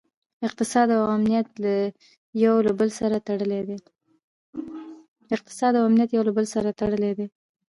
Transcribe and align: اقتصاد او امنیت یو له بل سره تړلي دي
اقتصاد 0.47 0.87
او 0.97 1.03
امنیت 1.15 1.47
یو 2.43 2.55
له 2.65 2.71
بل 2.79 2.89
سره 6.51 6.69
تړلي 6.91 7.11
دي 7.17 7.27